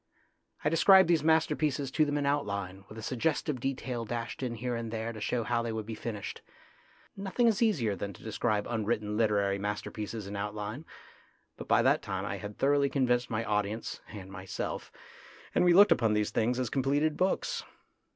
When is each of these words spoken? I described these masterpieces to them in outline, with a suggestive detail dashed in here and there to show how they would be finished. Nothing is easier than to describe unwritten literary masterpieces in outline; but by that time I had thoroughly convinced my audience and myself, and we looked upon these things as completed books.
I 0.63 0.69
described 0.69 1.07
these 1.07 1.23
masterpieces 1.23 1.91
to 1.91 2.05
them 2.05 2.17
in 2.17 2.25
outline, 2.25 2.85
with 2.89 2.97
a 2.97 3.03
suggestive 3.03 3.59
detail 3.59 4.03
dashed 4.03 4.41
in 4.41 4.55
here 4.55 4.75
and 4.75 4.89
there 4.89 5.13
to 5.13 5.21
show 5.21 5.43
how 5.43 5.61
they 5.61 5.71
would 5.71 5.85
be 5.85 5.93
finished. 5.93 6.41
Nothing 7.15 7.45
is 7.45 7.61
easier 7.61 7.95
than 7.95 8.11
to 8.13 8.23
describe 8.23 8.65
unwritten 8.67 9.15
literary 9.15 9.59
masterpieces 9.59 10.25
in 10.25 10.35
outline; 10.35 10.85
but 11.55 11.67
by 11.67 11.83
that 11.83 12.01
time 12.01 12.25
I 12.25 12.37
had 12.37 12.57
thoroughly 12.57 12.89
convinced 12.89 13.29
my 13.29 13.45
audience 13.45 14.01
and 14.07 14.31
myself, 14.31 14.91
and 15.53 15.63
we 15.63 15.71
looked 15.71 15.91
upon 15.91 16.13
these 16.15 16.31
things 16.31 16.57
as 16.59 16.71
completed 16.71 17.15
books. 17.15 17.63